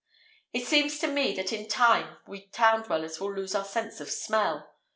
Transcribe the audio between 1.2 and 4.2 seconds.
that in time we town dwellers will lose our sense of